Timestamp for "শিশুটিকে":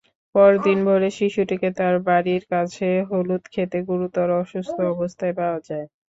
1.17-1.69